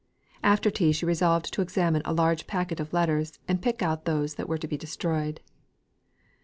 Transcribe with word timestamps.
After 0.41 0.71
tea 0.71 0.91
she 0.93 1.05
resolved 1.05 1.53
to 1.53 1.61
examine 1.61 2.01
a 2.05 2.11
large 2.11 2.47
packet 2.47 2.79
of 2.79 2.91
letters, 2.91 3.37
and 3.47 3.61
pick 3.61 3.83
out 3.83 4.05
those 4.05 4.33
that 4.33 4.49
were 4.49 4.57
to 4.57 4.67
be 4.67 4.75
destroyed. 4.75 5.41